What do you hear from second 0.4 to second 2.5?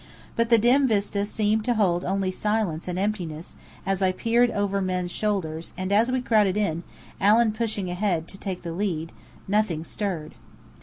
the dim vista seemed to hold only